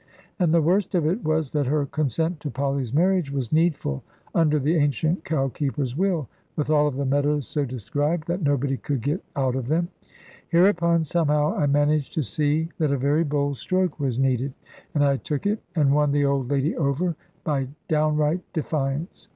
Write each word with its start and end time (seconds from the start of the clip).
And 0.39 0.51
the 0.51 0.63
worst 0.63 0.95
of 0.95 1.05
it 1.05 1.23
was, 1.23 1.51
that 1.51 1.67
her 1.67 1.85
consent 1.85 2.39
to 2.39 2.49
Polly's 2.49 2.91
marriage 2.91 3.29
was 3.31 3.53
needful, 3.53 4.01
under 4.33 4.57
the 4.57 4.75
ancient 4.75 5.23
cow 5.23 5.47
keeper's 5.49 5.95
will, 5.95 6.27
with 6.55 6.71
all 6.71 6.87
of 6.87 6.95
the 6.95 7.05
meadows 7.05 7.47
so 7.47 7.65
described, 7.65 8.27
that 8.27 8.41
nobody 8.41 8.77
could 8.77 9.03
get 9.03 9.23
out 9.35 9.55
of 9.55 9.67
them. 9.67 9.89
Hereupon, 10.49 11.03
somehow, 11.03 11.55
I 11.55 11.67
managed 11.67 12.13
to 12.15 12.23
see 12.23 12.69
that 12.79 12.91
a 12.91 12.97
very 12.97 13.23
bold 13.23 13.57
stroke 13.59 13.99
was 13.99 14.17
needed. 14.17 14.55
And 14.95 15.03
I 15.05 15.17
took 15.17 15.45
it, 15.45 15.61
and 15.75 15.93
won 15.93 16.13
the 16.13 16.25
old 16.25 16.49
lady 16.49 16.75
over, 16.75 17.15
by 17.43 17.67
downright 17.87 18.41
defiance. 18.53 19.27